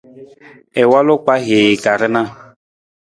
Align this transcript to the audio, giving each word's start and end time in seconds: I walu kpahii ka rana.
I 0.81 0.83
walu 0.91 1.15
kpahii 1.23 1.79
ka 1.83 1.91
rana. 1.99 2.21